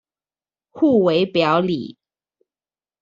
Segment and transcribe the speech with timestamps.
[0.71, 1.95] 互為表裡